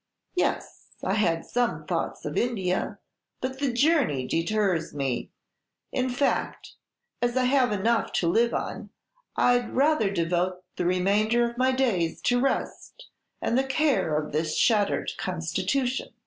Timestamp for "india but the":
2.35-3.71